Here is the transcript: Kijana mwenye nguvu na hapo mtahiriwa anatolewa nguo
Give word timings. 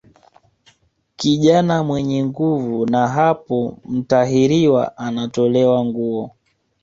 Kijana 1.15 1.83
mwenye 1.83 2.25
nguvu 2.25 2.85
na 2.85 3.07
hapo 3.07 3.77
mtahiriwa 3.85 4.97
anatolewa 4.97 5.85
nguo 5.85 6.31